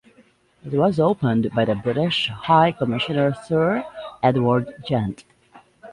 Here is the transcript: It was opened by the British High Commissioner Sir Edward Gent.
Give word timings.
It 0.65 0.73
was 0.73 0.99
opened 0.99 1.51
by 1.53 1.63
the 1.65 1.75
British 1.75 2.27
High 2.29 2.71
Commissioner 2.71 3.35
Sir 3.47 3.85
Edward 4.23 4.83
Gent. 4.83 5.25